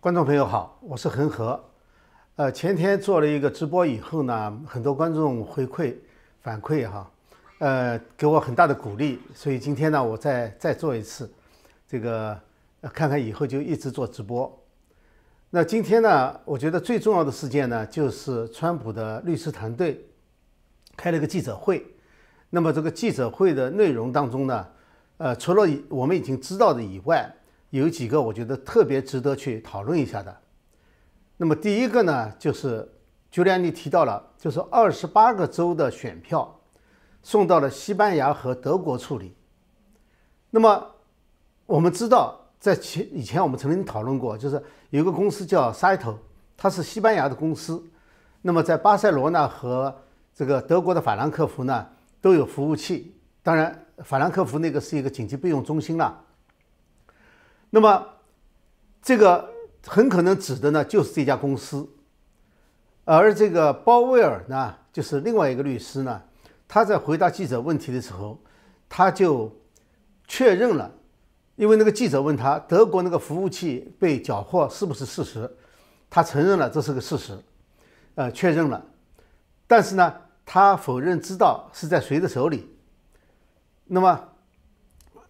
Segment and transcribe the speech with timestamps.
[0.00, 1.60] 观众朋友好，我是恒河。
[2.36, 5.92] 呃，前天做了一个直播以后呢，很多观众回馈
[6.40, 7.10] 反馈哈，
[7.58, 11.28] 呃，给我很大的鼓励，所以今天呢，我再再做一次，
[11.88, 12.40] 这个
[12.94, 14.56] 看看以后就一直做直播。
[15.50, 20.00] 那今天呢，我觉得最重要的事件呢，就是川普的律师团队
[20.96, 21.84] 开了个记者会。
[22.50, 24.64] 那么这个记者会的内容当中呢，
[25.16, 27.28] 呃，除了我们已经知道的以外，
[27.70, 30.36] 有几个我觉得特别值得去讨论一下的。
[31.36, 32.90] 那么第一个呢，就是
[33.30, 36.58] 朱利安尼提到了，就是二十八个州的选票
[37.22, 39.34] 送到了西班牙和德国处理。
[40.50, 40.86] 那么
[41.66, 46.18] 我们知道，在前以前我们曾经讨论过，就是有个公司叫 c y t o
[46.56, 47.84] 它是西班牙的公司。
[48.40, 49.94] 那么在巴塞罗那和
[50.34, 51.86] 这个德国的法兰克福呢，
[52.20, 53.14] 都有服务器。
[53.42, 56.24] 当然，法兰克福那个是一个紧急备用中心了。
[57.70, 58.06] 那么，
[59.02, 59.50] 这个
[59.86, 61.86] 很可能指的呢就是这家公司，
[63.04, 66.22] 而这个鲍威尔呢，就是另外一个律师呢，
[66.66, 68.40] 他在回答记者问题的时候，
[68.88, 69.54] 他就
[70.26, 70.90] 确认了，
[71.56, 75.50] 因为那个记者问他德国那个服务器被缴获是不是事实，
[76.08, 77.38] 他承认了这是个事实，
[78.14, 78.82] 呃，确认了，
[79.66, 80.14] 但是呢，
[80.46, 82.74] 他否认知道是在谁的手里，
[83.84, 84.27] 那么。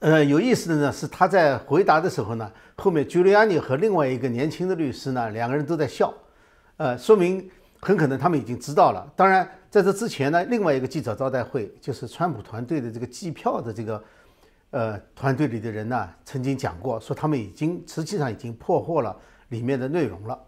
[0.01, 6.15] 呃，有意思的呢是他在回答的时候呢，后面 Giuliani 和另外一个年轻的律师呢，两个人都在笑，
[6.77, 9.13] 呃，说明很可能他们已经知道了。
[9.17, 14.05] 当然，在这之前呢，另外一个记者招待会，就是川普团队的这个计票的这个
[14.71, 19.17] 呃团队里的人呢，曾经讲过，说他们已经实际上已经破获了
[19.49, 20.39] 里面的内容了。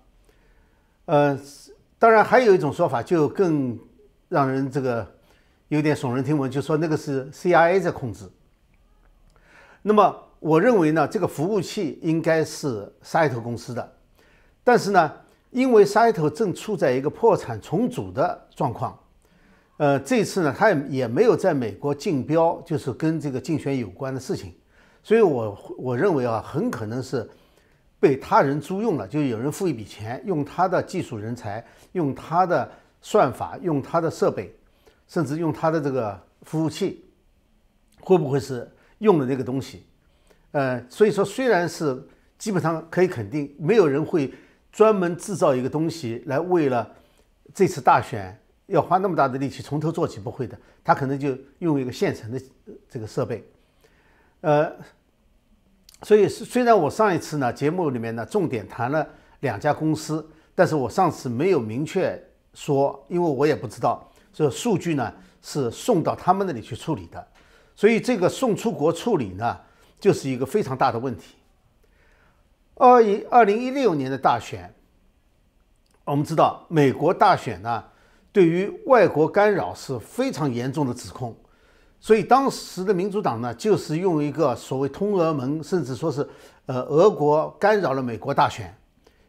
[1.07, 1.37] 呃，
[1.99, 3.77] 当然还有一种说法，就更
[4.29, 5.05] 让人这个
[5.67, 8.31] 有点耸人听闻，就说那个是 CIA 在控制。
[9.83, 13.93] 那么我认为呢，这个服务器应该是 s 头公司的，
[14.63, 15.11] 但是呢，
[15.51, 18.99] 因为 s 头正处在一个破产重组的状况，
[19.79, 24.55] 呃，这次呢，他也也没有在美国竞标，就是跟这个竞选有关的事情，
[25.03, 27.29] 所以我我认为啊，很可能是
[27.99, 32.71] 被他人租用了，就有人付一笔钱，用他的技术人才，用他的
[33.01, 34.55] 算法，用他的设备，
[35.09, 37.05] 甚至用他的这个服务器，
[38.01, 38.71] 会不会是？
[39.01, 39.85] 用的那个东西，
[40.53, 42.03] 呃，所以说虽然是
[42.39, 44.33] 基本上可以肯定，没有人会
[44.73, 46.91] 专门制造一个东西来为了
[47.53, 52.41] 这次大选要花那么大的力气从头做起，不会的，他可能就用一个现成的
[52.89, 53.45] 这个设备，
[54.43, 54.71] 呃，
[56.03, 59.07] 所以虽然我上一次呢节目里面呢重点谈了
[59.41, 60.25] 两家公司，
[60.55, 62.23] 但是我上次没有明确
[62.55, 65.13] 说，因为我也不知道这数据呢
[65.43, 67.27] 是送到他们那里去处理的。
[67.81, 69.59] 所以这个送出国处理呢，
[69.99, 71.37] 就是一个非常大的问题。
[72.75, 74.71] 二一二零一六年的大选，
[76.05, 77.83] 我们知道美国大选呢，
[78.33, 81.35] 对于外国干扰是非常严重的指控。
[81.99, 86.29] 所以当时的民主党呢，就是用一个所谓通俄门，甚至说是
[86.67, 88.77] 呃俄国干扰了美国大选，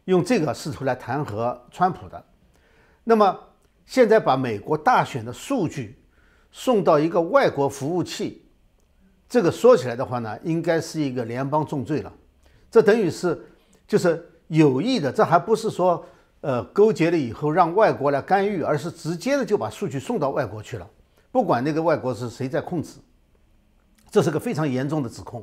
[0.04, 2.22] 用这个试图来弹劾川普的。
[3.04, 3.34] 那么
[3.86, 5.98] 现在把美国大选的数据
[6.50, 8.40] 送到一个外国服务器。
[9.32, 12.12] 这个说起来的话呢，应该是一个联邦重罪了，
[12.70, 13.42] 这等于是
[13.88, 16.04] 就是有意的，这还不是说
[16.42, 20.86] 呃勾结了以后让外国来干预，而是直接的就把数据送到外国去了，
[21.30, 22.98] 不管那个外国是谁在控制，
[24.10, 25.42] 这是个非常严重的指控，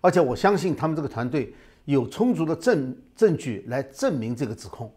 [0.00, 1.52] 而且我相信他们这个团队
[1.86, 4.94] 有充足的证证据来证明这个指控。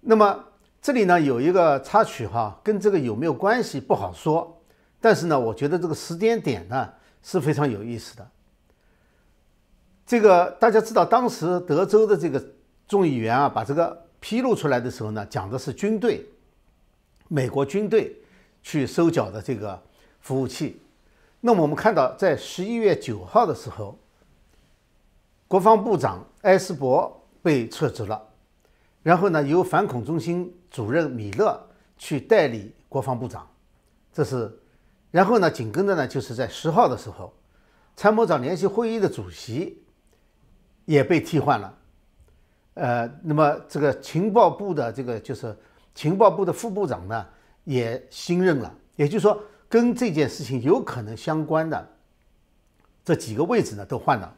[0.00, 0.42] 那么
[0.80, 4.55] 这里呢有一个插曲哈，跟这个有没有关系不好说。
[5.00, 6.92] 但是呢，我觉得这个时间点呢
[7.22, 8.28] 是非常有意思的。
[10.06, 12.44] 这个大家知道，当时德州的这个
[12.88, 16.24] 众议员啊，把这个披露出来的时候呢，讲的是军队，
[17.28, 18.16] 美国军队
[18.62, 19.80] 去收缴的这个
[20.20, 20.80] 服务器。
[21.40, 23.98] 那么我们看到，在十一月九号的时候，
[25.46, 28.28] 国防部长埃斯珀被撤职了，
[29.02, 31.60] 然后呢，由反恐中心主任米勒
[31.98, 33.48] 去代理国防部长，
[34.12, 34.56] 这是。
[35.16, 37.32] 然后呢，紧跟着呢，就是在十号的时候，
[37.96, 39.82] 参谋长联席会议的主席
[40.84, 41.74] 也被替换了。
[42.74, 45.56] 呃，那么这个情报部的这个就是
[45.94, 47.26] 情报部的副部长呢，
[47.64, 48.70] 也新任了。
[48.96, 51.88] 也就是说，跟这件事情有可能相关的
[53.02, 54.36] 这几个位置呢，都换了。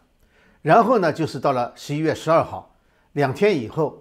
[0.62, 2.72] 然后呢，就是到了十一月十二号，
[3.14, 4.00] 两天以后，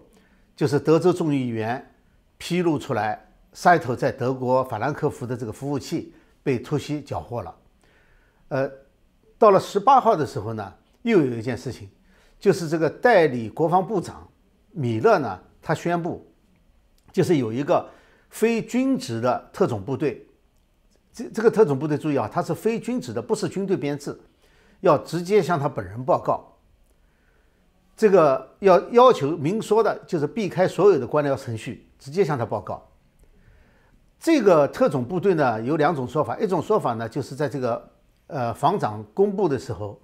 [0.56, 1.92] 就是德州众议员
[2.38, 6.14] 披露出来，塞头在德国法兰克福的这个服务器。
[6.48, 7.56] 被突袭缴获了，
[8.48, 8.72] 呃，
[9.38, 11.90] 到了十八号的时候呢，又有一件事情，
[12.40, 14.26] 就是这个代理国防部长
[14.72, 16.26] 米勒呢，他宣布，
[17.12, 17.90] 就是有一个
[18.30, 20.26] 非军职的特种部队，
[21.12, 24.18] 这这个特种部队注意啊，它是非军职的，不是军队编制，
[24.80, 26.58] 要直接向他本人报告。
[27.98, 32.87] 这个要要求明说的，就是避开所有的官僚程序，直接向他报告。
[34.19, 37.90] 这个特种部队呢，有两种说法，一种说法呢，就是在这个
[38.28, 40.00] 呃防长公布的时候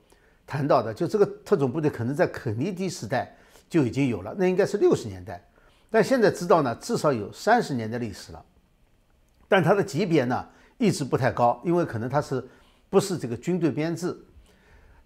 [0.45, 3.36] 谈到的，就这个特种部队可能在肯尼迪时代
[3.68, 5.44] 就已经有了，那应该是六十年代，
[5.89, 8.45] 但现在知道呢，至少有三十年的历史了。
[9.48, 12.44] 但它的级别呢，一直不太高，因为可能它是
[12.89, 14.15] 不是这个军队编制。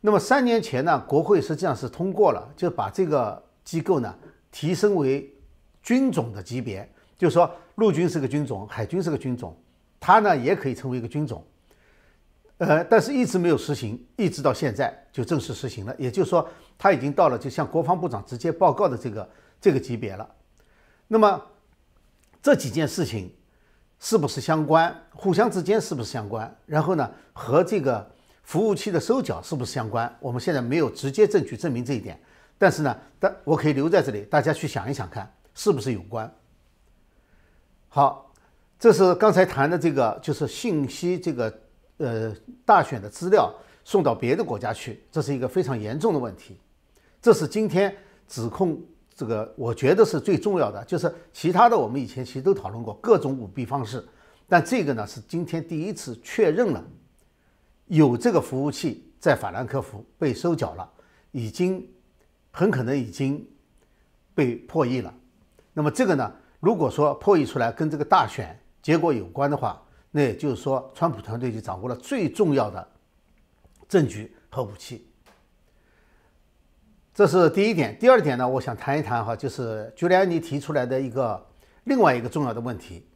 [0.01, 4.13] 那么三年前呢，国会实际上是通过了，就把这个机构呢
[4.51, 5.33] 提升为
[5.81, 6.87] 军种的级别，
[7.17, 9.57] 就是说陆军是个军种，海军是个军种，
[9.99, 11.43] 它呢也可以成为一个军种。
[12.57, 15.95] 呃，但是一直没有实行，一直到现在就正式实行了。
[15.97, 16.47] 也就是说，
[16.77, 19.29] 它已经到了就向国防部长直接报告的这个
[19.59, 20.29] 这个级别了。
[21.07, 21.41] 那么
[22.41, 23.33] 这几件事情
[23.99, 24.95] 是不是相关？
[25.11, 26.55] 互相之间是不是相关？
[26.65, 28.07] 然后呢，和这个。
[28.47, 30.09] 服务器的收缴是不是相关？
[30.21, 32.17] 我们现在没有直接证据证明这一点，
[32.57, 36.33] 但是呢，但我可以留在这里，大家去想一想看，是不是有关？
[37.89, 38.31] 好，
[38.77, 41.59] 这是刚才谈的这个，就是信息这个
[41.97, 42.35] 呃
[42.65, 43.51] 大选的资料
[43.83, 46.59] 送到别的国家去，这是一个非常严重的问题。
[47.21, 47.95] 这是今天
[48.27, 48.79] 指控
[49.15, 50.83] 这个，我觉得是最重要的。
[50.85, 54.05] 就是其他的我们以前其实都讨论过各种舞弊方式，
[54.47, 56.83] 但这个呢是今天第一次确认了。
[57.87, 60.87] 有这个服务器在法兰克福被收缴了，
[61.31, 61.87] 已经
[62.51, 63.47] 很可能已经
[64.35, 65.11] 被破译了。
[65.73, 66.31] 那么这个呢？
[66.67, 69.81] 如果说破译出来跟这个大选结果有关的话，
[70.11, 72.85] 那也就是说，川普团队就掌握了最重要的
[73.87, 75.09] 证据和武器。
[77.13, 77.97] 这是第一点。
[77.97, 81.41] 第二点呢，我想谈一谈哈，就是朱利安尼提出来的一个
[81.85, 83.07] 另外一个重要的问题，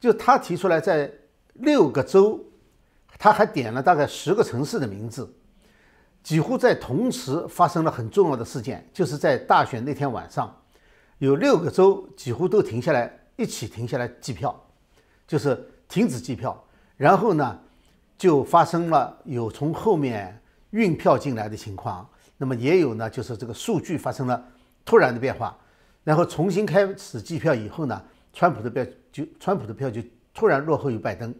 [0.00, 1.12] 就他提出来在
[1.52, 2.42] 六个州。
[3.18, 5.30] 他还点了大概十个城市的名字，
[6.22, 10.61] 几乎在同时发生了很重要的事件，就是在大选那天晚上，
[11.26, 14.60] 有六个州几乎都停下来，一起停下来计票，
[15.24, 16.60] 就是停止计票。
[16.96, 17.60] 然后呢，
[18.18, 22.04] 就发生了有从后面运票进来的情况，
[22.36, 24.44] 那么也有呢，就是这个数据发生了
[24.84, 25.56] 突然的变化，
[26.02, 28.02] 然后重新开始计票以后呢，
[28.32, 30.02] 川普的票就川普的票就
[30.34, 31.32] 突然落后于拜登，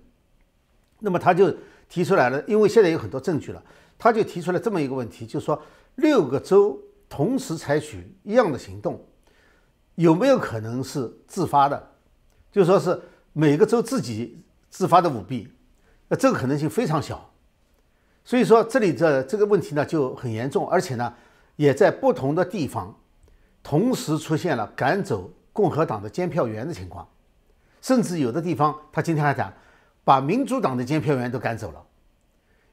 [1.00, 1.52] 那么他就。
[1.88, 3.62] 提出来了，因为现在有很多证据了，
[3.98, 5.62] 他就提出了这么一个问题，就是说
[5.96, 8.98] 六个州同时采取一样的行动，
[9.94, 11.90] 有没有可能是自发的？
[12.50, 13.00] 就说是
[13.32, 15.48] 每个州自己自发的舞弊，
[16.08, 17.30] 那这个可能性非常小。
[18.24, 21.12] 所以说这里的这个问题呢就很严重，而且呢
[21.56, 22.94] 也在不同的地方
[23.62, 27.08] 同时出现了赶走共和党的监票员的情况，
[27.80, 29.52] 甚至有的地方他今天还讲。
[30.04, 31.80] 把民主党的监票员都赶走了，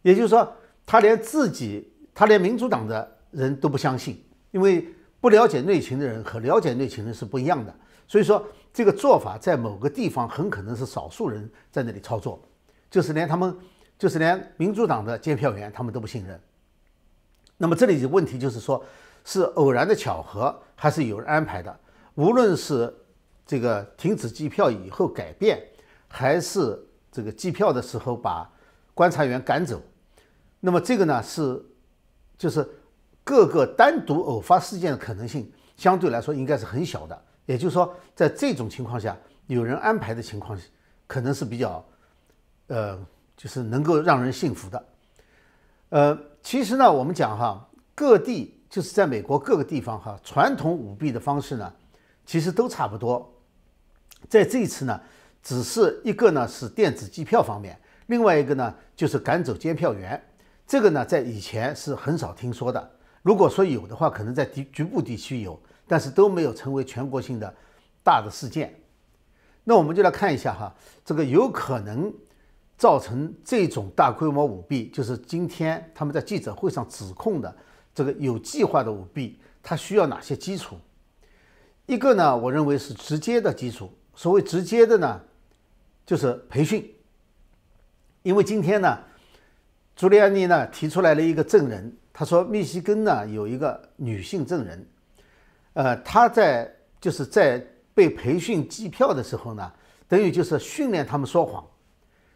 [0.01, 0.51] 也就是说，
[0.83, 7.73] 他连自己，他连民主党的人都不相信，因为不了解内情的人和了解内情的人是不一样的。
[8.07, 12.41] 所以说，这个做法在某个地方很可能是少数人在那里操作，
[12.89, 13.55] 就是连他们，
[13.97, 16.39] 就是连民主党的监票员他们都不信任。
[17.57, 18.83] 那么这里的问题就是说，
[19.25, 21.79] 是偶然的巧合还是有人安排的？
[22.15, 22.91] 无论是
[23.45, 25.61] 这个停止计票以后改变，
[26.07, 26.79] 还是
[27.11, 28.49] 这个计票的时候把
[28.93, 29.81] 观察员赶走，
[30.59, 31.63] 那么这个呢是
[32.37, 32.67] 就是
[33.29, 40.59] 各个单独偶发事件的可能性相对来说应该是很小的，也就是说在这种情况下有人安排的情况
[41.05, 41.85] 可能是比较
[42.65, 42.99] 呃
[43.37, 44.85] 就是能够让人信服的。
[45.89, 51.71] 呃，其实呢我们讲哈各地就是在美国各个地方哈传统舞弊的方式呢
[52.25, 53.31] 其实都差不多，
[54.27, 54.99] 在这一次呢。
[55.41, 60.21] 只是一个呢是电子计票方面，另外一个呢就是赶走监票员。
[60.67, 62.91] 这个呢在以前是很少听说的。
[63.29, 67.55] 如果说有的话，可能在局局部地区有，但是都没有成为全国性的
[68.03, 68.73] 大的事件。
[69.63, 72.11] 那我们就来看一下哈，这个有可能
[72.75, 77.55] 造成这种大规模舞弊，就是今天他们在记者会上指控的
[77.93, 80.75] 这个有计划的舞弊，它需要哪些基础？
[81.85, 83.93] 一个呢，我认为是直接的基础。
[84.15, 85.21] 所谓直接的呢。
[86.03, 86.91] 就是培训，
[88.23, 88.97] 因为今天呢，
[89.95, 94.85] 朱利安尼呢提出来了一个证人，他说密西根呢有一个女性证人，
[95.71, 99.71] 呃，她在就是在被培训计票的时候呢，
[100.05, 101.65] 等于就是训练他们说谎，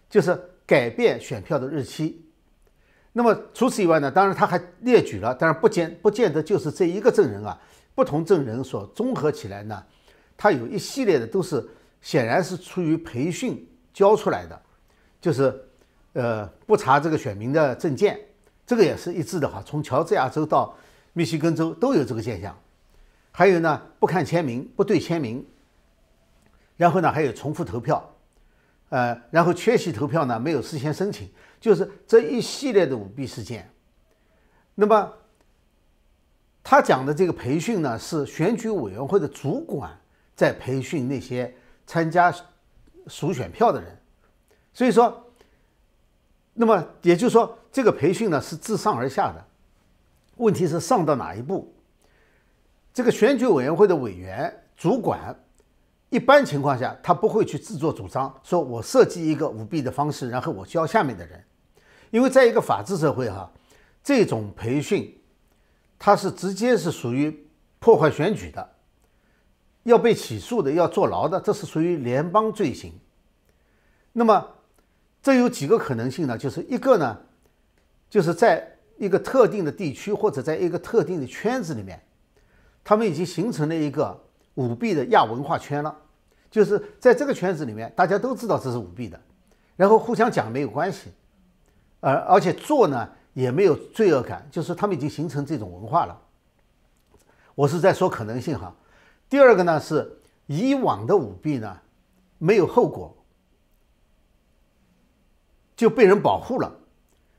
[0.09, 2.25] 就是改变选票的日期。
[3.11, 7.59] 那么除此以外呢，当然他还列举了，当然不见不见得就是这一个证人啊，
[7.93, 9.83] 不同证人所综合起来呢，
[10.37, 11.61] 他有一系列的都是
[11.99, 14.61] 显然是出于培训教出来的，
[15.19, 15.53] 就是
[16.13, 18.17] 呃不查这个选民的证件，
[18.65, 20.75] 这个也是一致的哈，从乔治亚州到
[21.13, 22.57] 密西根州都有这个现象。
[23.31, 25.45] 还有呢，不看签名，不对签名，
[26.77, 28.15] 然后呢还有重复投票，
[28.89, 31.29] 呃，然后缺席投票呢没有事先申请。
[31.59, 33.71] 就是这一系列的舞弊事件，
[34.75, 35.13] 那么
[36.61, 39.97] 他讲的这个培训呢，是选举委员会的主管
[40.35, 41.55] 在培训那些
[41.87, 42.35] 参加
[43.07, 43.97] 数选票的人，
[44.73, 45.25] 所以说，
[46.53, 49.43] 那么也就是说，这个培训呢是自上而下的，
[50.37, 51.73] 问题是上到哪一步？
[52.93, 55.35] 这个选举委员会的委员主管，
[56.09, 61.43] 一般情况下他不会去自作主张，说我设计一个舞弊的方式，然后我教下面的人。
[62.11, 63.51] 因为在一个法治社会，哈，
[64.03, 65.19] 这种培训，
[65.97, 67.49] 它是直接是属于
[67.79, 68.69] 破坏选举的，
[69.81, 72.93] 要被起诉的，要坐牢的，这是属于联邦罪行。
[74.11, 74.47] 那么，
[75.23, 76.37] 这有几个可能性呢？
[76.37, 77.17] 就是一个呢，
[78.13, 78.63] 就是在
[78.97, 81.99] 一个特定的地区或者在一个特定的圈子里面，
[82.83, 85.97] 他们已经形成了一个舞弊的亚文化圈了，
[86.51, 89.19] 就是在这个圈子里面，大家都知道这是舞弊的，
[89.75, 91.11] 然后互相讲没有关系。
[92.01, 96.15] 而而且做呢也没有罪恶感，就是他们已经形成这种文化了。
[97.55, 98.75] 我是在说可能性哈。
[99.27, 101.79] 第二个呢是以往的舞弊呢
[102.37, 103.17] 没有后果，
[105.75, 106.71] 就被人保护了。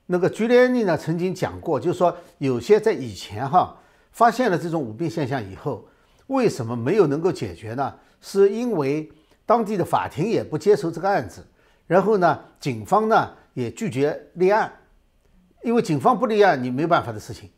[0.07, 3.77] 那个居连尼呢曾经讲过，就是说有些在以前哈
[4.13, 5.87] 发现了这种舞弊现象以后，
[6.27, 7.95] 为什么没有能够解决呢？
[8.21, 9.11] 是因为
[9.47, 11.47] 当地的法庭也不接受这个案子，
[11.87, 13.31] 然后呢警方呢。
[13.55, 14.69] 也拒绝立案，
[15.63, 17.49] 因为警方不立案，你没办法的事情。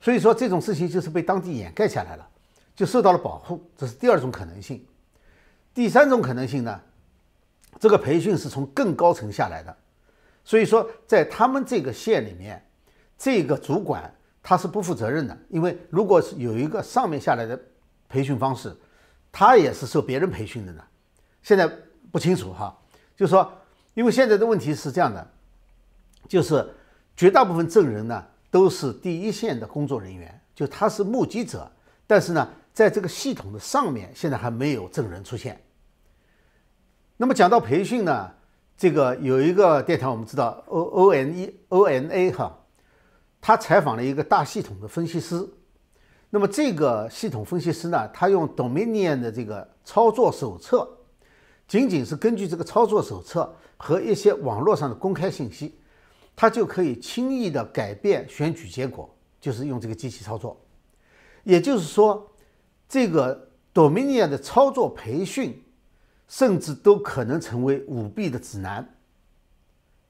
[0.00, 2.24] 所以说这种事情就是被当地掩盖下来了，
[2.72, 3.68] 就受到了保护。
[3.76, 4.86] 这是第二种可能性。
[5.74, 6.80] 第三种可能性呢，
[7.80, 9.76] 这个培训是从更高层下来的，
[10.50, 12.60] 所以说在他们这个县里面，
[13.16, 17.56] 这个主管他是不负责任的，因为如果是有一个上面下来的
[18.08, 18.76] 培训方式，
[19.30, 20.82] 他也是受别人培训的呢。
[21.40, 21.70] 现在
[22.10, 22.76] 不清楚哈，
[23.14, 23.48] 就是说，
[23.94, 25.24] 因为现在的问题是这样的。
[26.26, 26.68] 就是
[27.16, 31.70] 绝大部分证人呢，都是第一线的工作人员，就他是目击者，
[32.08, 35.62] 但是呢，在这个系统的上面，现在还没有证人出现。
[37.16, 38.34] 那么讲到培训呢，
[38.80, 42.58] 这个有一个电台，我们知道 O O N E O N A 哈，
[43.38, 45.46] 他采访了一个大系统的分析师。
[46.30, 50.88] 那么这个系统分析师呢，他用 Dominion 的这个操作手册，
[51.68, 55.78] 仅仅是根据这个操作手册和一些网络上的公开信息。
[56.34, 60.58] 他就可以轻易的改变选举结果，就是用这个机器操作。
[61.44, 62.26] 也就是说，
[62.88, 65.62] 这个 Dominion 的操作培训，
[66.30, 68.88] 甚至都可能成为舞弊的指南。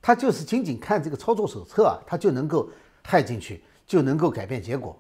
[0.03, 2.69] 他就是仅仅看这个操作手册啊，他就能够
[3.03, 4.97] 害进去，就能够改变结果。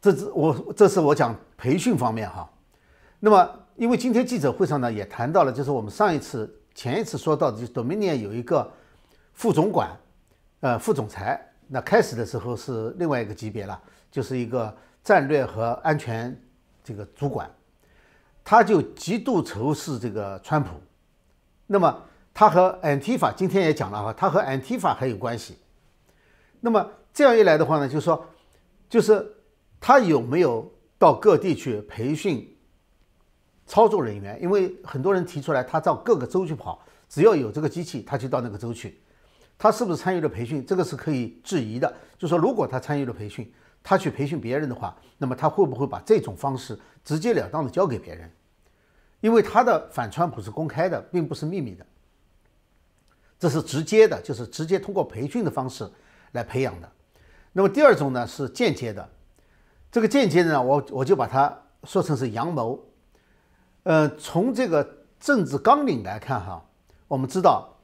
[0.00, 2.48] 这是我这是我讲培训方面哈。
[3.18, 8.70] 那么，因为今天记者会上呢也谈到了，就是我们上一次、前一次说到的，就是 Dominion 有一个。
[9.34, 9.96] 副总管，
[10.58, 16.36] 呃，副总裁，那开始的时候是另外一个级别了，就是一个战略和安全
[16.82, 17.48] 这个主管，
[18.50, 20.70] 他就极度仇视这个川普，
[21.66, 22.02] 那么
[22.32, 25.58] 他和 Antifa 今天也讲了哈，他和 Antifa 还有关系，
[26.58, 28.24] 那么这样一来的话呢，就是说，
[28.88, 29.34] 就是
[29.78, 32.56] 他有没有到各地去培训
[33.66, 34.42] 操作人员？
[34.42, 38.98] 因为很多人提出来，他到各个州去跑，只要有这个机器，他就到那个州去。
[39.58, 40.64] 他是不是参与了培训？
[40.64, 41.94] 这个是可以质疑的。
[42.16, 43.52] 就说如果他参与了培训，
[43.82, 48.30] 他去培训别人的话，那么他会不会把这种方式直截了当的交给别人？
[49.20, 51.84] 因为他的反川普是公开的，并不是秘密的。
[53.38, 55.88] 这是直接的，就是直接通过培训的方式
[56.32, 56.90] 来培养的。
[57.52, 59.08] 那么第二种呢是间接的，
[59.90, 62.78] 这个间接的呢，我我就把它说成是阳谋。
[63.84, 64.86] 呃，从这个
[65.18, 66.64] 政治纲领来看哈，
[67.06, 67.74] 我们知道。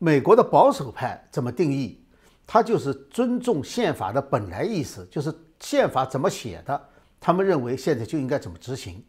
[0.00, 2.00] 美国的保守派怎么定义？
[2.46, 9.04] 他就是尊重宪法的本来意思，就是宪法怎么写的，他们认为现在就应该怎么执行。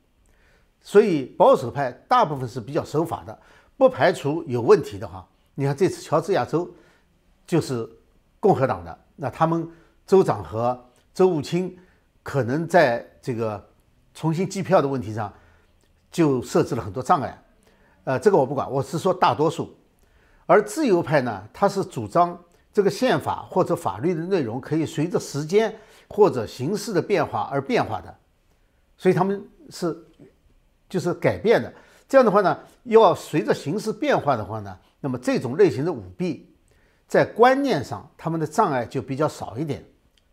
[0.82, 3.38] 所以保守派大部分是比较守法的，
[3.78, 5.28] 不排除有问题的哈。
[5.56, 6.70] 你看这次乔治亚州
[7.46, 7.88] 就是
[8.40, 9.70] 共和党的，那他们
[10.08, 11.78] 州长和州务卿
[12.24, 13.64] 可能在这个
[14.14, 15.32] 重新计票的问题上
[16.10, 17.44] 就设置了很多障碍。
[18.06, 19.76] 呃，这个我不管，我是说大多数。
[20.46, 22.40] 而自由派呢，他是主张
[22.74, 25.76] 这个宪法或者法律的内容可以随着时间
[26.08, 28.16] 或者形势的变化而变化的，
[28.98, 29.96] 所以他们是
[30.90, 31.72] 就是改变的。
[32.08, 36.54] 这样的话呢，要随着形势变化的话呢，那么这种类型的舞弊，
[37.08, 39.86] 在观念上他们的障碍就比较少一点，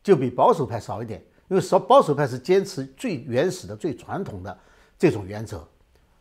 [0.03, 1.23] 就比保守派少一点。
[1.49, 4.59] 因为少保守派是坚持最原始的、最传统的
[4.99, 5.65] 这种原则，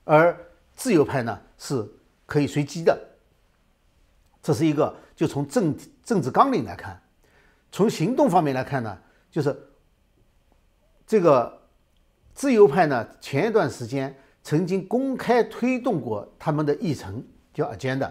[0.04, 0.38] 而
[0.76, 1.84] 自由派呢是
[2.28, 2.96] 可以随机的。
[4.44, 7.02] 这是一个，就从政政治纲领来看，
[7.72, 8.96] 从行动方面来看呢，
[9.32, 9.58] 就是
[11.08, 11.60] 这个
[12.36, 14.16] 自由派呢，前一段时间
[14.46, 17.22] 曾经公开推动过他们的议程，
[17.54, 18.10] 叫 agenda，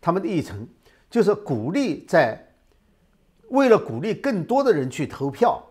[0.00, 0.68] 他们的议程
[1.08, 2.38] 就是鼓励在
[3.48, 5.64] 为了鼓励更多的人去投票。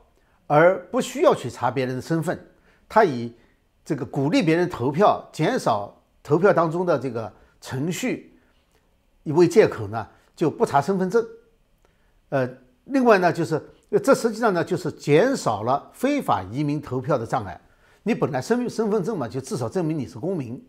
[0.50, 2.40] 而不需要去查别人的身份，
[2.88, 3.36] 他以
[3.84, 8.34] 这个鼓励别人投票、减少投票当中的这个程序
[9.26, 11.22] 为借口呢，就不查身份证。
[12.30, 12.50] 呃，
[12.86, 13.62] 另外呢，就是
[14.02, 17.60] 这实际上呢，就是减少了非法移民投票的障碍。
[18.08, 20.66] 你本来身身份证嘛，就至少证明你是公民。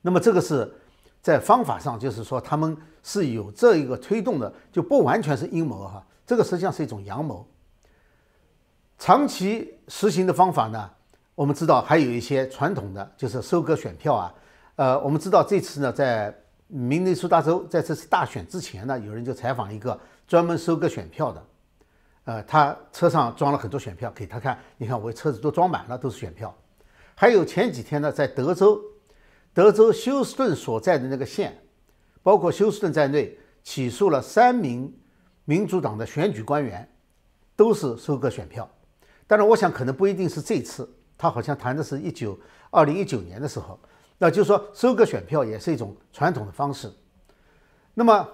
[0.00, 0.72] 那么这个是
[1.20, 7.46] 在方法上，就是说他们是有这一个推动的，就不完全是阴谋哈，这个实际上是一种阳谋。
[8.96, 10.90] 长期实行的方法呢？
[11.34, 14.34] 我们知道还有一些传统的，就是收割选票啊。
[14.76, 16.34] 呃，我们知道这次呢，在
[16.68, 21.44] 明尼苏达州在这次大选之前呢，有人就采访一个专门收割选票的，
[22.28, 26.54] 呃，他车上装了很多选票给他看，你看我车子都装满了，都是选票。
[27.14, 28.78] 还有前几天呢，在德州，
[29.54, 31.58] 德州休斯顿所在的那个县，
[32.22, 34.94] 包括休斯顿在内，起诉了三名
[35.46, 36.86] 民主党的选举官员，
[37.56, 38.70] 都是收割选票。
[39.26, 42.38] 当然，我想可能不一定是这次，他好像谈的是一九
[42.70, 43.80] 二零一九年的时候，
[44.18, 46.92] 那就是说收割选票也是一种传统的方式。
[47.94, 48.28] 那么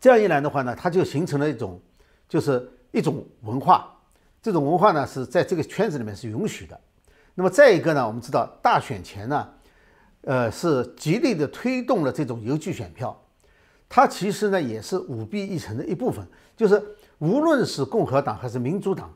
[0.00, 1.82] 这样一来的话呢，它就形成了一种，
[2.28, 3.94] 就是一种文化。
[4.40, 6.80] 这种文化呢是在这个圈子里面是允许的。
[7.34, 9.48] 那么再一个呢，我们知道大选前呢，
[10.22, 13.14] 呃，是极力的推动了这种邮寄选票，
[13.88, 16.26] 它其实呢也是舞弊议程的一部分。
[16.56, 16.82] 就是
[17.18, 19.12] 无论是共和党还是民主党。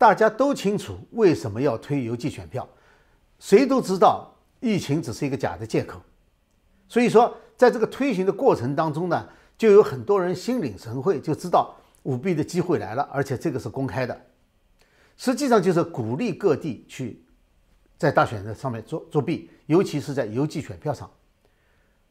[0.00, 2.68] 大家都清楚为什么要推邮寄选票，
[3.40, 5.98] 谁都知道疫情只是一个假的借口，
[6.88, 11.74] 所以说在这个推行的过程当中呢，就有很多人心领神会，就知道
[12.08, 14.18] 舞弊的机会来了，而且这个是公开的，
[15.18, 17.22] 实际上就是鼓励各地去
[17.98, 21.10] 在大选的上面作作弊，尤其是在邮寄选票上，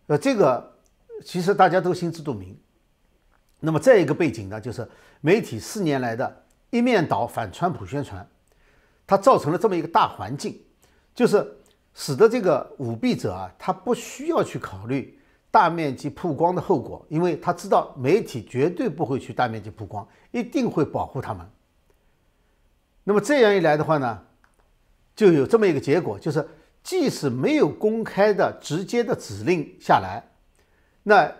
[0.05, 0.77] 呃，这个
[1.25, 2.55] 其实大家都心知肚明。
[3.59, 4.87] 那么再一个背景呢，就是
[5.19, 6.43] 媒体四年来的。
[6.69, 8.29] 一面倒反川普宣传，
[9.07, 10.61] 它造成了这么一个大环境，
[11.15, 11.43] 就是
[11.95, 15.16] 使得这个舞弊者啊，他不需要去考虑
[15.51, 21.45] 大面积曝光的后果，因为他知道媒体绝对不会去大面积曝光，一定会保护他们。
[23.03, 24.21] 那么这样一来的话呢，
[25.15, 26.47] 就有这么一个结果，就是
[26.83, 30.23] 即使没有公开的直接的指令下来，
[31.03, 31.31] 那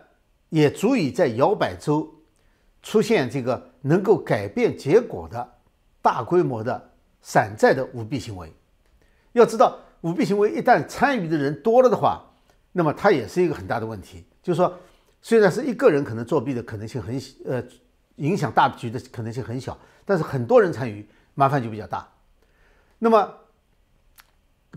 [0.49, 2.13] 也足以在摇摆州
[2.81, 3.71] 出现这个。
[3.81, 5.49] 能够改变结果的
[6.01, 6.91] 大规模的
[7.21, 8.51] 散在的舞弊行为，
[9.31, 12.21] 要知道舞弊行为一旦参与的人多了的话，
[12.77, 14.23] 那么它也是一个很大的问题。
[14.43, 14.71] 就是说，
[15.21, 17.63] 虽然是一个人可能作弊的可能性很呃
[18.17, 22.07] 影响大局的可能性很小，但是很多人参与，麻烦就比较大。
[22.99, 23.33] 那么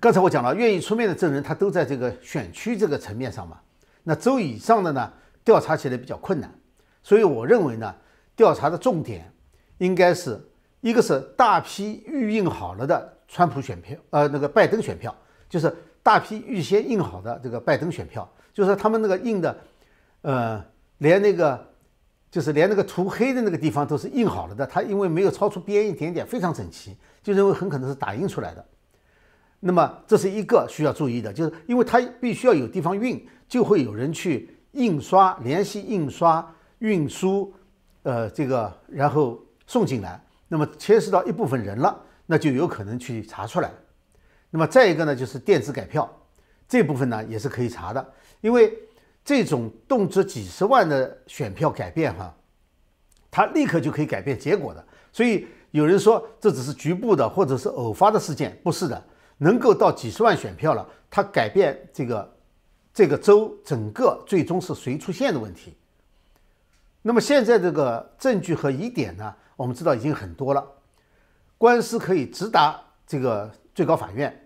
[0.00, 3.60] 刚才我讲了，愿意出面的证人他都在这个选区这个层面上嘛，
[4.04, 5.12] 那州以上的呢
[5.44, 6.52] 调查起来比较困难，
[7.02, 7.94] 所以我认为呢。
[8.36, 9.30] 调查的重点
[9.76, 10.40] 应该是
[10.80, 15.14] 一个是大批预印好了的川普选票，呃，那个拜登选票，
[15.46, 15.70] 就是
[16.10, 19.56] 大批预先印好的这个拜登选票，就是他们那个印的，
[20.22, 20.64] 呃，
[20.98, 21.64] 连那个
[22.32, 28.64] 就是连那个涂黑的那个地方都是印好了的，他因为没有超出边一点点，非常整齐，就认为很可能是打印出来的。
[29.60, 36.44] 那么这是一个需要注意的，就是因为它必须要有地方运，就会有人去印刷、联系印刷、
[36.80, 37.54] 运输。
[38.02, 41.96] 呃，这个然后送进来，那么牵涉到一部分人了，
[42.26, 43.70] 那就有可能去查出来。
[44.50, 46.10] 那么再一个呢，就是电子改票
[46.68, 48.76] 这部分呢也是可以查的，因为
[49.24, 52.34] 这种动辄几十万的选票改变哈，
[53.30, 54.84] 它立刻就可以改变结果的。
[55.12, 59.02] 所以有人说这只是局部的或者是偶发的事件，不是的，
[59.38, 62.36] 能够到几十万选票了，它改变这个
[62.92, 65.76] 这个州整个最终是谁出现的问题。
[67.02, 70.66] 那么现在这个证据和疑点呢，我们知道已经很多了，
[71.56, 74.39] 官司可以直达这个最高法院。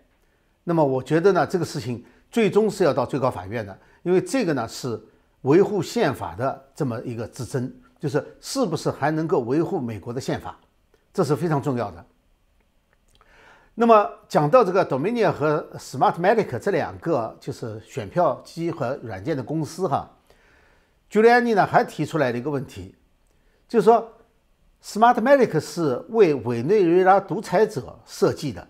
[0.65, 4.99] 那么我觉得呢，这个事情最终是要到最高法院的，因为这个呢是
[5.43, 10.59] 维护宪法的这么一个之争，就是是不是还能够维护美国的宪法，
[11.13, 12.05] 这是非常重要的。
[13.75, 20.11] 那么讲到这个 Dominion 和 Smartmatic 这两个就是选票机和软件的公司哈
[21.11, 22.95] ，Giuliani 呢还提出来了一个问题，
[23.69, 24.13] 就是说
[24.83, 28.67] Smartmatic 是为委内瑞拉独裁者设计的。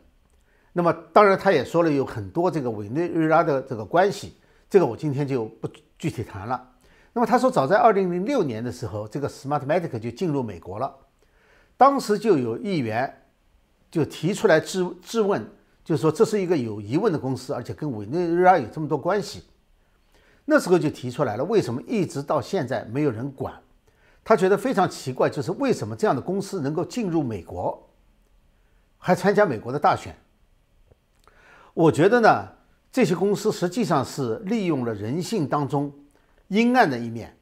[0.74, 4.34] 那么当然他也说了有很多这个委内瑞拉的这个关系，
[4.68, 6.72] 这个我今天就不具体谈了。
[7.14, 10.94] 那么他说早在2006年的时候，这个 Smartmatic 就进入美国了，
[11.78, 13.20] 当时就有议员。
[13.90, 15.40] 就提出来质质问，
[15.84, 19.44] 就是说这是一个有疑问的公司，而且跟委内瑞拉有这么多关系。
[20.46, 23.54] 那时候就提出来了，为什么一直到现在没有人管？
[24.24, 27.88] 他觉得非常奇怪，就是为什么这样的公司能够进入美国，
[28.98, 30.12] 还参加美国的大选？
[31.74, 32.48] 我觉得呢，
[32.90, 35.92] 这些公司实际上是利用了人性当中
[36.48, 37.37] 阴暗的一面，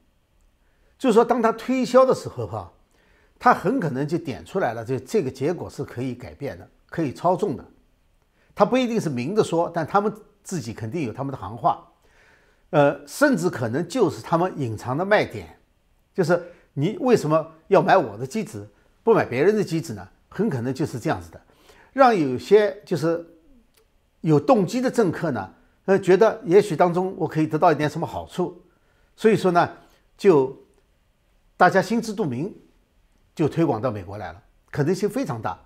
[0.99, 2.73] 就是说当他推销的时候，哈。
[3.45, 7.65] 他很可能就点出来了，就这个结果是可以改变的，可以操纵的。
[8.55, 10.15] 他不一定是明着说，但他们
[10.45, 11.85] 自己肯定有他们的行话，
[12.71, 15.59] 呃，甚至可能就是他们隐藏的卖点，
[16.15, 16.41] 就是
[16.75, 18.65] 你为什么要买我的机子，
[19.03, 20.09] 不买别人的机子呢？
[20.29, 21.41] 很可能就是这样子的，
[21.93, 23.27] 让有些就是
[24.23, 25.53] 有动机的政客呢，
[25.85, 28.61] 呃，觉得也许当中我可以得到一点什么好处，
[29.15, 29.69] 所以说呢，
[30.17, 30.57] 就
[31.57, 32.53] 大家心知肚明。
[33.35, 35.59] 就推广到美国来了，可能性非常大。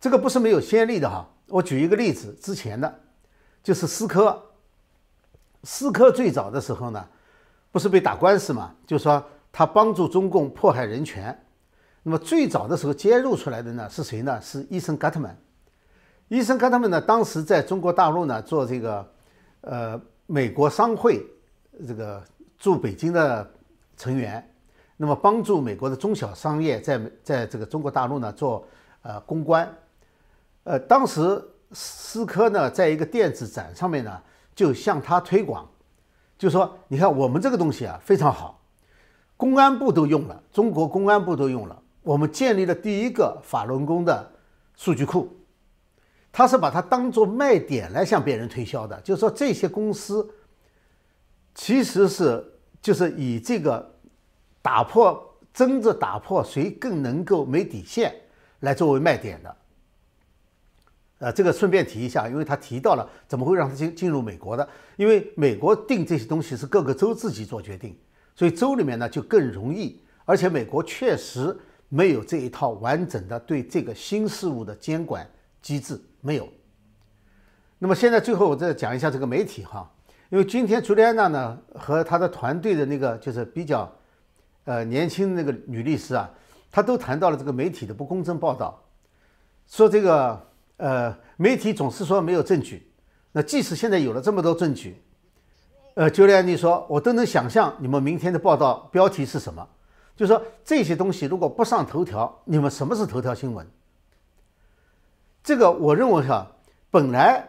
[0.00, 1.28] 这个不是没有先例的哈。
[1.48, 3.00] 我举一个例子，之前的，
[3.64, 4.40] 就是思科。
[5.64, 7.04] 思科最早的时候呢，
[7.72, 8.72] 不是被打官司嘛？
[8.86, 11.36] 就说他帮助中共迫害人权。
[12.04, 14.40] 那么最早的时候揭露出来的呢是谁呢？
[14.40, 15.36] 是伊森·格特曼。
[16.30, 19.04] 伊森·戈特曼呢，当时在中国大陆呢做这个，
[19.62, 21.26] 呃，美国商会
[21.88, 22.22] 这个
[22.56, 23.50] 驻北京的
[23.96, 24.48] 成员。
[24.96, 28.64] 那么帮助美国的中小商业在在这个中国大陆呢做
[29.02, 29.68] 呃公关，
[30.62, 34.22] 呃，当时思科呢在一个电子展上面呢
[34.54, 35.68] 就向他推广，
[36.38, 38.62] 就说你看我们这个东西啊非常好，
[39.36, 44.30] 公安部都用了，中国公安部都用了，我们建立了第一个法轮功的
[44.76, 45.28] 数据库，
[46.32, 50.28] 他是把它当做卖点来向别人推销的，就是说这些公司
[51.54, 52.44] 其实是
[52.82, 53.94] 就是以这个。
[54.62, 58.14] 打破争着打破谁更能够没底线
[58.58, 59.56] 来作为卖点的，
[61.20, 67.98] 呃，这个顺便提一下，因为他提到了怎么会让他进进入美国的，因为美国定这些东西是各个州自己做决定，
[68.36, 75.26] 所以州里面呢就更容易，而且美国确实没有这一套完整的对这个新事物的监管
[75.62, 76.48] 机制没有。
[77.78, 79.90] 那么现在最后我再讲一下这个媒体哈，
[80.28, 83.90] 因为今天朱莉安娜呢和她的团队的那个就是比较。
[84.64, 86.30] 呃，年轻那个女律师啊，
[86.70, 88.78] 她都谈到了这个媒体的不公正报道，
[89.66, 90.38] 说这个
[90.76, 92.92] 呃，媒体总是说没有证据。
[93.32, 95.02] 那即使现在有了这么多证据，
[95.94, 99.66] 呃，就连你说，我都能想象你们明天的报道标题是什么。
[100.14, 103.66] 就说这些东西如果不上头条，你们什么是头条新闻？
[105.42, 106.46] 这个我认为哈，
[106.90, 107.48] 本来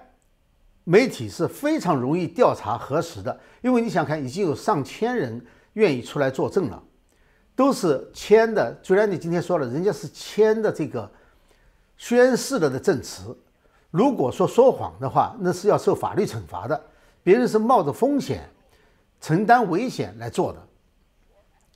[0.83, 6.81] 媒体是非常容易调查核实的，因为你想看，已经有上千人愿意出来作证了。
[7.53, 11.09] 都是签的，虽然你今天说了，人家是签的这个
[11.97, 13.37] 宣誓了的证词。
[13.91, 16.81] 如果说说谎的话，那是要受法律惩罚的。
[17.23, 18.49] 别人是冒着风险、
[19.19, 20.59] 承担危险来做的。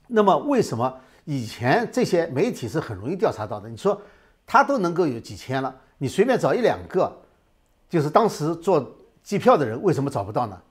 [0.08, 3.70] 那么，为什么以前这些媒体是很容易调查到的？
[3.70, 4.02] 你说
[4.48, 7.12] 他都能够有几千了，你随便找一两个，
[7.90, 10.62] 就是当时做机票的人，为什么找不到呢？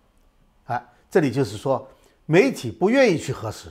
[0.66, 1.88] 哎，这里就是说，
[2.26, 3.68] 媒体不愿意去核实。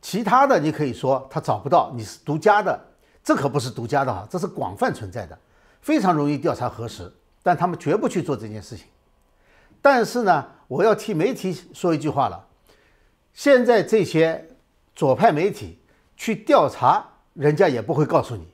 [0.00, 2.78] 其他的你可以说他找不到，你是独家的，
[3.24, 5.36] 这可不是独家的哈，这是广泛存在的，
[5.80, 8.86] 非常容易调查核实，但他们绝不去做这件事情。
[9.82, 12.46] 但是呢，我要替媒体说一句话了，
[13.32, 14.48] 现在这些
[14.94, 15.78] 左派媒体
[16.16, 18.46] 去调查，人家也不会告诉你，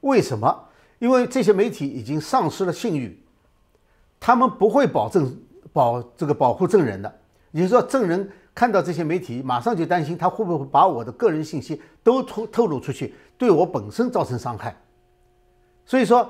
[0.00, 0.68] 为什么？
[1.00, 3.20] 因为这些媒体已经丧失了信誉，
[4.20, 5.36] 他们不会保证
[5.72, 8.30] 保这个保护证人的，也就是说证人。
[8.52, 14.76] 看到这些媒体，马上就担心他会不会把我的个人信息都透透露出去，对我本身造成伤害。
[15.86, 16.28] 所以说，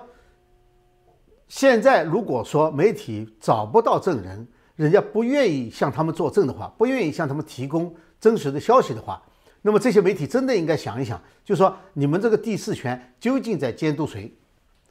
[1.48, 9.20] 现在如果说媒体找不到证人，人家不愿意向他们作证的话，不愿意向他们提供真实的消息的话，
[9.62, 14.32] 那么这些媒体真的应该想一想，就说你们这个第四权究竟在监督谁？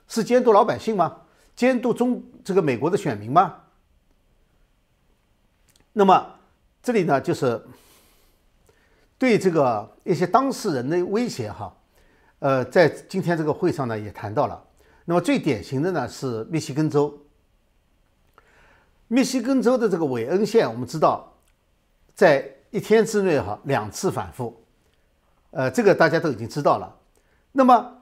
[0.10, 1.22] 是监督老百姓吗？
[1.56, 3.56] 监督中这个美国的选民吗？
[5.94, 6.36] 那么。
[6.82, 7.62] 这里呢，就是
[9.18, 11.76] 对这个一些当事人的威胁哈，
[12.40, 14.64] 呃，在今天这个会上呢也谈到了。
[15.04, 17.20] 那么最典型的呢是密西根州，
[19.10, 21.34] 密西根州的这个韦恩县，我们知道，
[22.16, 24.64] 在一天之内哈两次反复，
[25.52, 26.96] 呃，这个大家都已经知道了。
[27.52, 27.99] 那么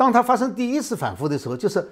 [0.00, 1.86] 当它发生第一次反复的时候，就是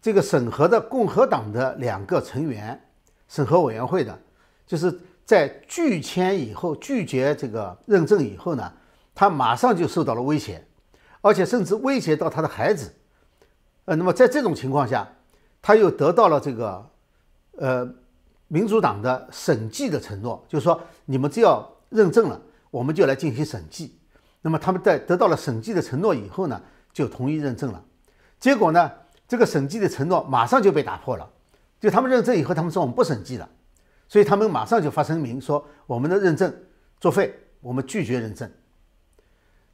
[0.00, 2.80] 这个审核的共和党的两个成员，
[3.26, 4.16] 审核委员会的，
[4.64, 8.72] 就是在拒签以后，拒绝这个认证以后呢，
[9.12, 10.64] 他马上就受到了威胁，
[11.20, 12.92] 而且甚至威胁到他的孩子。
[13.86, 15.08] 呃，那么在这种情况下，
[15.60, 16.88] 他又得到了这个
[17.56, 17.92] 呃
[18.46, 22.40] 民主党的审计的承诺，就是说你们只要认证了，
[22.70, 23.98] 我们就来进行审计。
[24.42, 26.62] 那么他们在得到了审计的承诺以后呢？
[26.92, 27.84] 就同意认证了，
[28.40, 28.90] 结果呢，
[29.26, 31.30] 这个审计的承诺马上就被打破了。
[31.80, 33.48] 就他们认证以后，他们说我们不审计了，
[34.08, 36.52] 所以他们马上就发声明说我们的认证
[37.00, 38.50] 作废，我们拒绝认证。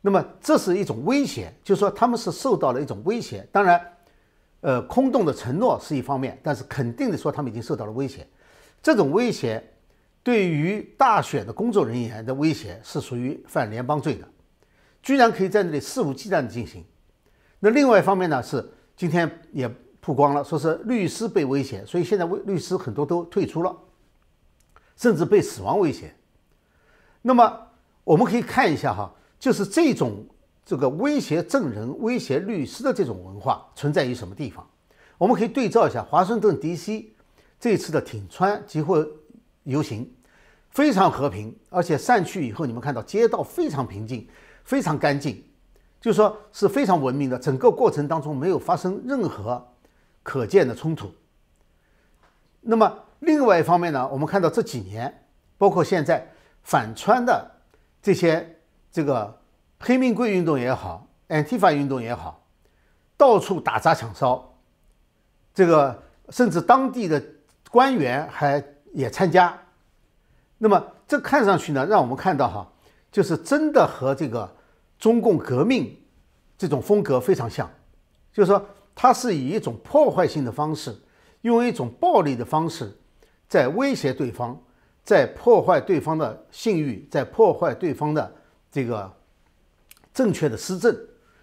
[0.02, 3.48] 那么这是一种威胁，就是说他们是受到了一种威胁。
[3.50, 3.80] 当然，
[4.60, 8.26] 呃，空洞的承诺是一方面，但是肯定的说他们已经受到了威胁。
[8.82, 9.66] 这种威胁
[10.22, 14.28] 对于大选的工作人员的威胁是属于犯联邦罪的，
[15.02, 16.84] 居然可以在那里肆无忌惮的进行。
[17.64, 18.62] 那另外一方面呢，是
[18.94, 19.66] 今天也
[19.98, 23.74] 曝光了，说是律师被威胁，所以现在律律师很多都退出了，
[24.98, 26.14] 甚至被死亡威胁。
[27.22, 27.58] 那么
[28.04, 30.26] 我们可以看一下哈，就是这种
[30.62, 34.68] 这个威胁证人、威胁律师的这种文化存在于什么地方？
[35.16, 37.06] 我们可以对照一下华盛顿 DC
[37.58, 39.02] 这次的挺川集会
[39.62, 40.06] 游行，
[40.68, 44.28] 非常和平，而且散去以后，你们看到街道非常平静，
[44.64, 45.42] 非常干净。
[46.04, 49.66] 就是说是非常文明的，整个过程当中没有发生任何
[50.22, 51.10] 可见的冲突。
[52.60, 55.24] 那么另外一方面呢，我们看到这几年，
[55.56, 56.30] 包括现在
[56.62, 57.50] 反川的
[58.02, 58.58] 这些
[58.92, 59.40] 这个
[59.80, 62.44] 黑命贵运动也好，Antifa 运动也好，
[63.16, 64.56] 到处打砸抢烧，
[65.54, 67.22] 这个甚至当地的
[67.70, 68.62] 官员还
[68.92, 69.58] 也参加。
[70.58, 72.70] 那么这看上去呢，让我们看到哈，
[73.10, 74.54] 就是真的和这个。
[75.04, 75.94] 中共革命
[76.56, 77.70] 这种风格非常像，
[78.32, 80.96] 就是说，它是以一种破坏性的方式，
[81.42, 82.90] 用一种暴力的方式，
[83.46, 84.58] 在威胁对方，
[85.04, 88.34] 在破坏对方的信誉，在破坏对方的
[88.72, 89.12] 这个
[90.14, 90.96] 正确的施政，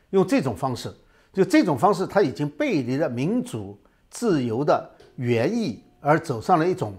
[0.10, 0.91] 用这种方式，
[1.32, 6.95] 就这种方式，它已经背离了民主自由的原意，而走上了一种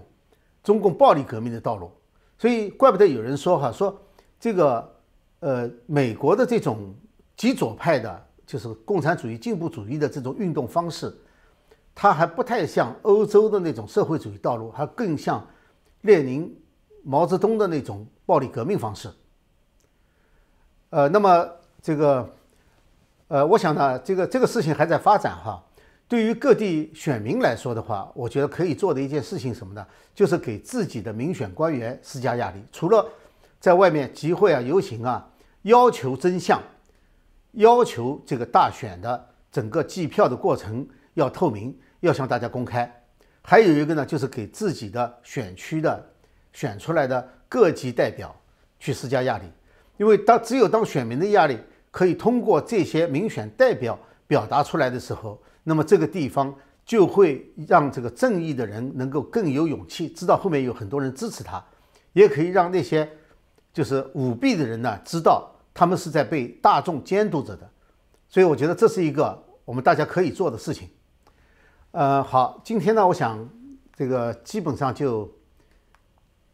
[0.63, 1.91] 中共暴力革命的道路。
[2.37, 4.01] 所以，怪不得有人说哈，说
[4.39, 4.92] 这个。
[5.43, 6.95] 呃，美国的这种
[7.35, 11.13] 极左派的，就是共产主义进步主义的这种运动方式，
[11.93, 15.45] 它还不太像欧洲的那种社会主义道路，还更像
[16.03, 16.49] 列宁、
[17.03, 19.11] 毛泽东的那种暴力革命方式。
[20.91, 21.45] 呃，那么
[21.81, 22.29] 这个，
[23.27, 25.61] 呃，我想呢，这个这个事情还在发展哈。
[26.07, 29.85] 对于各地选民来说的话，我觉得可以做的一件事情什么呢？
[30.15, 33.05] 就是给自己的民选官员施加压力，除了
[33.59, 35.27] 在外面集会啊、游行啊。
[35.63, 36.61] 要求真相，
[37.53, 42.89] 要求这个大选的整个计票的过程要透明，要向大家公开。
[43.41, 46.01] 还有一个呢，就是给自己的选区的
[46.53, 48.33] 选出来的各级代表
[48.79, 49.45] 去施加压力，
[49.97, 51.57] 因为当只有当选民的压力
[51.91, 53.97] 可以通过这些民选代表
[54.27, 56.53] 表达出来的时候，那么这个地方
[56.85, 61.63] 就会让这个正义的人能够更有勇气，知道后面有很多人支持他，
[62.11, 63.09] 也可以让那些
[63.71, 65.49] 就是舞弊的人呢知道。
[65.73, 67.67] 他们是在被大众监督着的，
[68.29, 70.87] 所以我觉得这是一个我们大家可以做的事情。
[71.91, 73.49] 呃，好，今天呢，我想
[73.95, 75.31] 这个基本上就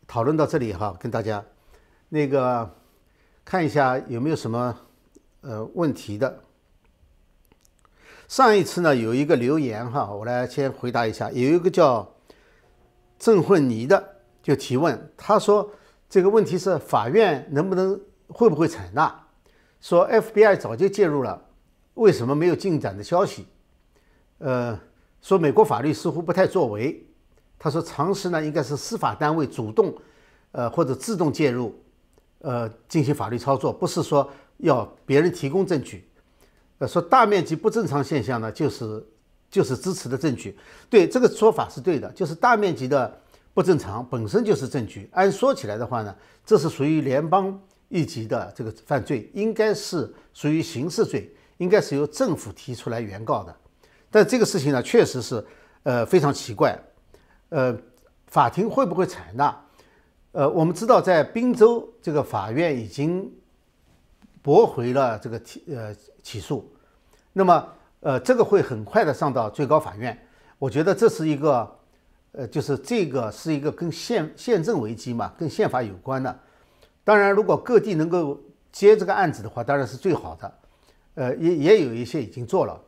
[0.07, 1.43] 讨论到这里哈，跟大家
[2.07, 2.73] 那个
[3.43, 4.77] 看一下有没有什么
[5.41, 6.39] 呃问题的。
[8.29, 12.09] 上一次呢有一个留言哈，我来先回答一下，有一个叫
[13.17, 15.71] 郑混妮的就提问，他说
[16.09, 17.99] 这个问题是法院能不能？
[18.29, 19.23] 会不会采纳？
[19.81, 21.41] 说 FBI 早就介入了，
[21.95, 23.45] 为什么没有进展的消息？
[24.37, 24.79] 呃，
[25.21, 27.05] 说美国法律似乎不太作为。
[27.57, 29.93] 他说，常识呢应该是司法单位主动，
[30.51, 31.77] 呃或者自动介入，
[32.39, 36.09] 呃进行法律操作，不是说要别人提供证据。
[36.77, 39.05] 呃，说大面积不正常现象呢，就是
[39.49, 40.57] 就是支持的证据。
[40.89, 43.19] 对这个说法是对的，就是大面积的
[43.53, 45.09] 不正常本身就是证据。
[45.11, 46.15] 按说起来的话呢，
[46.45, 47.61] 这是属于联邦。
[47.89, 53.55] 一级的这个犯罪应该是属于刑事罪，应该是由政府提出来原告的。
[54.09, 55.45] 但这个事情呢，确实是
[55.83, 56.79] 呃非常奇怪。
[57.49, 57.75] 呃，
[58.27, 59.55] 法庭会不会采纳？
[60.31, 63.31] 呃，我们知道在宾州这个法院已经
[64.41, 66.71] 驳回了这个起呃起诉，
[67.33, 67.67] 那么
[68.01, 70.17] 呃这个会很快的上到最高法院。
[70.59, 71.79] 我觉得这是一个
[72.33, 76.39] 呃就是这个是一个跟宪宪政危机嘛，跟宪法有关的。
[77.03, 78.39] 当然，如果各地能够
[78.71, 80.53] 接这个案子的话，当然是最好的。
[81.15, 82.79] 呃，也也有一些已经做了，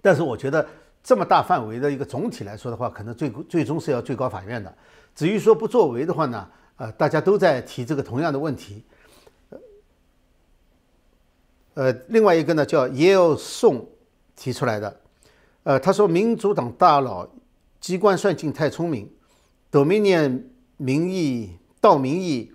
[0.00, 0.66] 但是我觉得
[1.02, 4.74] 这么大范围的一个总体来说的话，可能最最终是要最高法院的。
[5.14, 8.82] 至于说不作为的话呢，呃，大家都在提这个同样的问题。
[11.74, 13.86] 呃，另外一个呢叫耶尔宋
[14.36, 15.00] 提出来的，
[15.64, 17.28] 呃，他说民主党大佬
[17.80, 19.10] 机关算尽太聪明
[19.70, 20.44] ，Dominion
[20.78, 22.52] 民意盗民意，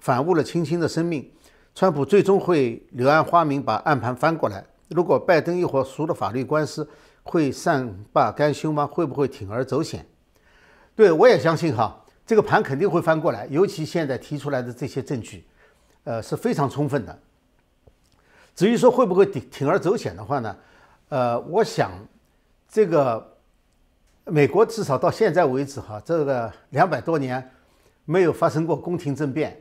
[0.00, 1.30] 反误了青青的生命。
[1.74, 4.64] 川普最终会柳暗花明，把案盘翻过来。
[4.88, 6.88] 如果拜登一会输了法律官司，
[7.22, 8.84] 会善罢甘休吗？
[8.84, 10.04] 会不会铤而走险？
[10.96, 13.46] 对我也相信哈，这个盘肯定会翻过来。
[13.50, 15.44] 尤其现在提出来的这些证据，
[16.02, 17.16] 呃，是非常充分的。
[18.56, 20.56] 至于说会不会铤铤而走险的话呢？
[21.08, 21.92] 呃，我想
[22.68, 23.36] 这个
[24.24, 27.50] 美国至少到现在为止哈，这个两百多年
[28.04, 29.56] 没有发生过宫廷政变，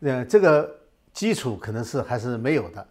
[0.00, 0.78] 呃，这个
[1.12, 2.86] 基础可能是还是没有的。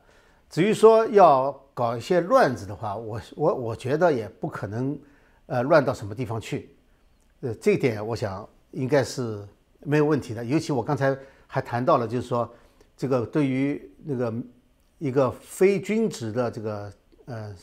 [0.49, 4.97] 至于说要搞一些乱子的话，我我我觉得也不可能，
[5.47, 6.75] 呃，乱到什么地方去。
[7.41, 9.45] 呃，这一点我想应该是
[9.81, 10.43] 没有问题的。
[10.43, 12.49] 尤其我刚才还谈到了，就是说
[12.95, 14.33] 这个对于那个。
[14.99, 16.91] 一个非军职的这个
[17.25, 17.55] 呃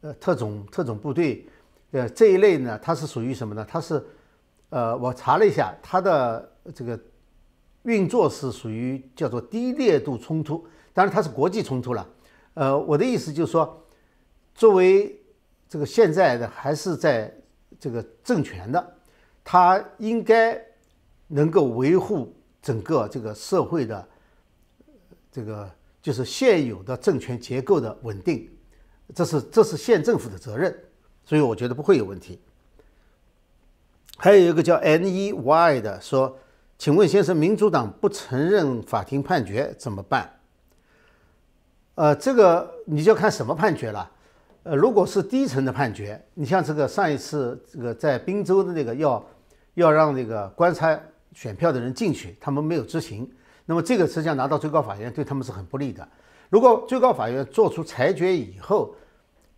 [0.00, 1.46] 呃特种特种部队，
[1.92, 3.64] 呃这一类呢，它是属于什么呢？
[3.70, 4.04] 它是
[4.70, 6.98] 呃我查了一下，它的这个
[7.86, 12.06] 运作是属于叫做低烈度冲突，当然它是国际冲突了。
[12.54, 13.82] 呃，我的意思就是说，
[14.54, 15.18] 作为
[15.68, 17.34] 这个现在的还是在
[17.80, 18.94] 这个政权的，
[19.42, 20.62] 它应该
[21.26, 24.08] 能够维护整个这个社会的
[25.32, 25.70] 这个。
[26.02, 28.48] 就是现有的政权结构的稳定，
[29.12, 30.72] 这是这是县政府的责任，
[31.24, 32.40] 所以我觉得不会有问题。
[34.16, 36.38] 还有一个叫 N E Y 的说
[36.78, 40.30] ：“请问先生，民主党不承认法庭判决怎么办？”
[41.96, 44.10] 呃，这个你就看什么判决了。
[44.64, 49.26] 呃，如果是低层的判决，你像这个上一次这个在滨州的那个要
[49.74, 50.98] 要让那个观察
[51.32, 53.30] 选票的人进去，他们没有执行。
[53.64, 56.06] 那么这个实际上拿到最高法院对他们是很不利的。
[56.50, 58.94] 如果最高法院做出裁决以后，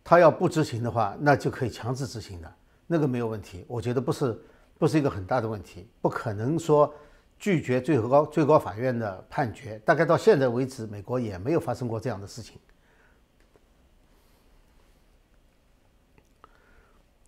[0.05, 2.51] 他要不执行的话，那就可以强制执行的，
[2.87, 3.65] 那个没有问题。
[3.67, 4.41] 我觉得不是
[4.79, 6.95] 不是一个很大的问题，不可能说
[7.39, 9.79] 拒绝最高最高法院的判决。
[9.85, 12.59] 大概到现在为止，美国也没有发生过这样的事情。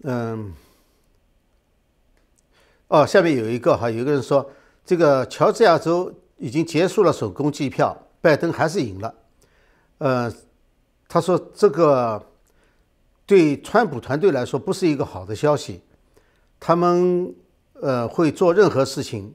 [0.02, 0.52] 嗯，
[2.88, 4.50] 哦，下面有一个哈，有一个人说
[4.84, 6.14] 这个乔治亚州。
[6.42, 9.14] 已经结束了手工计票，拜登还是赢了。
[9.98, 10.32] 呃，
[11.06, 12.32] 他说这个
[13.26, 15.82] 对川普团队来说不是一个好的消息。
[16.58, 17.34] 他们
[17.74, 19.34] 呃会做任何事情，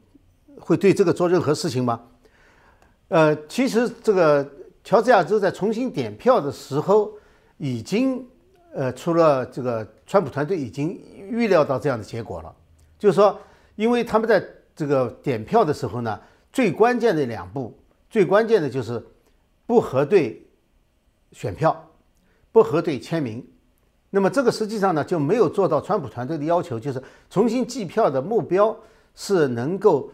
[0.59, 2.01] 会对这个做任何事情吗？
[3.07, 4.47] 呃，其实这个
[4.83, 7.11] 乔治亚州在重新点票的时候，
[7.57, 8.25] 已经
[8.73, 12.55] 呃出了这个川普团队已经预料到这样的结果了，
[12.97, 13.39] 就是说，
[13.75, 14.43] 因为他们在
[14.75, 16.19] 这个点票的时候呢。
[16.53, 17.77] 最关键的两步，
[18.09, 19.05] 最关键的就是
[19.65, 20.41] 不核对
[21.33, 21.91] 选票，
[22.53, 23.45] 不核对签名。
[24.09, 28.73] 那么这个实际上呢就没有做到川普团队的要求，就是重新计票的目标
[29.15, 30.09] 是能够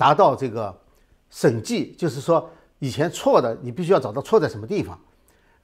[0.00, 0.74] 达到这个
[1.28, 4.98] 审计，就是说以前错的你必须要找到错在什么地方。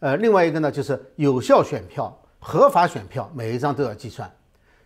[0.01, 4.31] 呃，另外一个呢就是有效选票、合法选票每一张都要计算。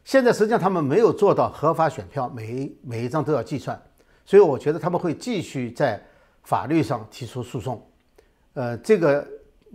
[0.04, 3.80] 现在实际上他们没有做到合法选票每每一张都要计算。
[4.24, 6.00] 所以我觉得他们会继续在
[6.44, 7.84] 法律上提出诉讼，
[8.54, 9.26] 呃，这个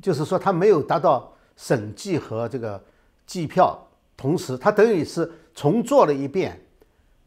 [0.02, 2.82] 就是说他没有达到审计和这个
[3.26, 3.78] 计票，
[4.16, 6.58] 同时他等于是重做了一遍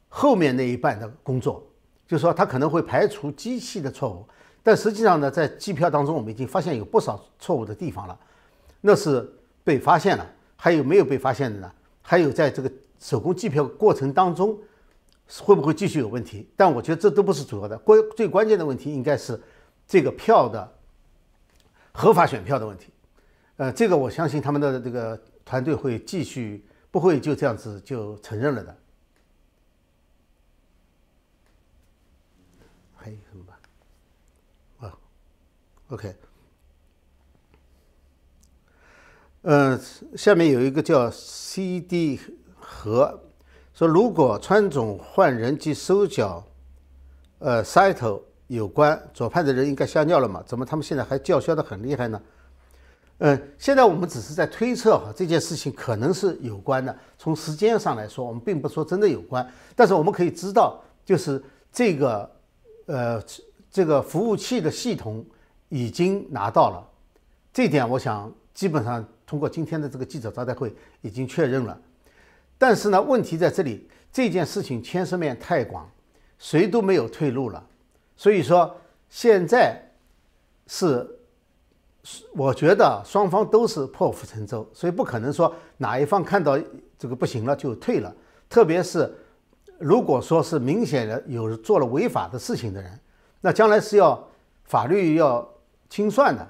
[0.09, 1.63] 后面那一半的工作，
[2.09, 4.27] 就是说他可能会排除机器的错误，
[4.63, 8.19] 但实际上呢，在计票当中我们已经发现有不少错误的地方了，
[8.81, 9.33] 那是
[9.63, 11.73] 被发现了，还有没有被发现的呢？
[12.03, 14.59] 还有在这个手工计票过程当中。
[15.43, 16.49] 会不会继续有问题？
[16.57, 19.39] 但我觉得这都不是主要的，关最关键的问题应该是
[19.87, 20.73] 这个票的
[21.93, 22.91] 合法选票的问题。
[23.59, 28.75] 呃，这个我相信他们的这个团队会继续，不会就这样子就承认了的。
[32.97, 33.61] 还有什么吧？
[34.79, 34.99] 啊
[35.89, 36.15] ，OK。
[39.43, 39.81] 呃，
[40.17, 42.21] 下面有一个叫 CD
[42.59, 43.21] 和。
[43.73, 46.45] 说如果川总换人及收缴，
[47.39, 50.43] 呃，Cyto 有关，左派的人应该吓尿了嘛？
[50.45, 52.21] 怎么他们现在还叫嚣的很厉害呢？
[53.19, 56.97] 嗯，现在我们只是在推测哈，这件事情可能是有关的。
[57.17, 61.41] 从时间上来说，我们并不说真的有关，但是我们可以知道，就是
[61.73, 62.31] 这个
[62.87, 63.23] 呃
[63.71, 65.25] 这个服务器的系统
[65.69, 66.87] 已经拿到了，
[67.53, 71.81] 这点我想基本上通过今天的这个记者招待会已经确认了。
[72.57, 75.89] 但是呢，问题在这里，这件事情牵涉面太广，
[76.39, 77.65] 谁都没有退路了。
[78.17, 78.77] 所以说
[79.09, 79.81] 现在
[80.67, 81.15] 是。
[82.33, 86.59] 我觉得双方都是破釜沉舟，所以不可能说哪一方看到
[86.99, 88.15] 这个不行了就退了。
[88.49, 89.13] 特别是
[89.79, 92.99] 如果说是明显的有做了违法的事情的人，
[93.43, 94.27] 那将来是要
[94.65, 95.47] 法律要
[95.89, 96.49] 清算的。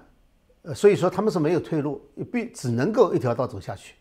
[0.62, 3.94] 呃，所以说他们是没有退路，必只能够一条道走下去。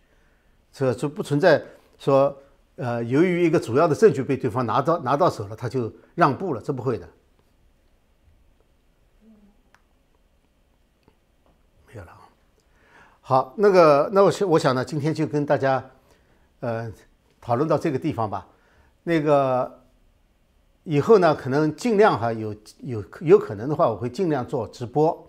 [0.73, 1.63] 这就不存在
[1.97, 2.35] 说，
[2.75, 7.07] 呃，由于一个主要的证据被对方拿到拿到手了，他就让步了，这不会的。
[11.87, 12.27] 没有了啊
[13.21, 15.83] 好，那个，那我想，我想呢，今天就跟大家，
[16.59, 16.91] 呃，
[17.39, 18.45] 讨论到这个地方吧。
[19.03, 19.83] 那个
[20.83, 25.26] 以后呢，可能尽量哈，有有有可能的话，我会尽量做直播。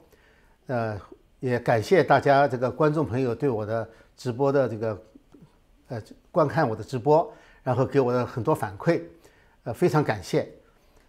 [0.69, 0.99] 呃，
[1.41, 5.03] 也感谢大家这个观众朋友对我的直播的这个
[5.89, 7.31] 呃观看我的直播，
[7.63, 9.03] 然后给我的很多反馈，
[9.65, 10.49] 呃，非常感谢。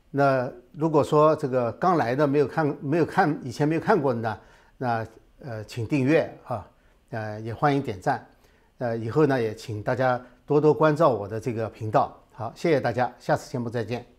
[0.10, 4.40] 那如果说这个刚来的没有看没有看以前没有看过的呢，
[4.78, 5.08] 那
[5.46, 6.68] 呃，请订阅啊。
[7.12, 8.24] 呃，也欢迎点赞，
[8.78, 12.16] 呃，以后呢也请大家多多关照我的这个频道。
[12.32, 14.19] 好，谢谢大家，下次节目再见。